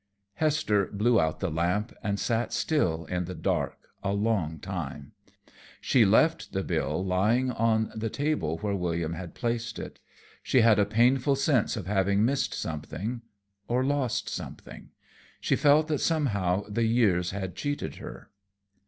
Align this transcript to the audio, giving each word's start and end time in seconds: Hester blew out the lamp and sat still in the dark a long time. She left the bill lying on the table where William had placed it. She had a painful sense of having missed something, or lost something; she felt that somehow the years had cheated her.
Hester 0.33 0.87
blew 0.87 1.19
out 1.21 1.41
the 1.41 1.51
lamp 1.51 1.93
and 2.01 2.19
sat 2.19 2.51
still 2.53 3.05
in 3.05 3.25
the 3.25 3.35
dark 3.35 3.77
a 4.01 4.11
long 4.13 4.57
time. 4.57 5.11
She 5.79 6.05
left 6.05 6.53
the 6.53 6.63
bill 6.63 7.05
lying 7.05 7.51
on 7.51 7.91
the 7.93 8.09
table 8.09 8.57
where 8.57 8.73
William 8.73 9.13
had 9.13 9.35
placed 9.35 9.77
it. 9.77 9.99
She 10.41 10.61
had 10.61 10.79
a 10.79 10.85
painful 10.87 11.35
sense 11.35 11.77
of 11.77 11.85
having 11.85 12.25
missed 12.25 12.55
something, 12.55 13.21
or 13.67 13.85
lost 13.85 14.27
something; 14.27 14.89
she 15.39 15.55
felt 15.55 15.87
that 15.89 15.99
somehow 15.99 16.63
the 16.67 16.85
years 16.87 17.29
had 17.29 17.53
cheated 17.55 17.97
her. 17.97 18.31